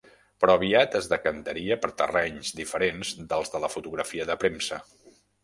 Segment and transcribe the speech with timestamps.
[0.43, 4.83] Però aviat es decantaria per terrenys diferents dels de la fotografia de premsa.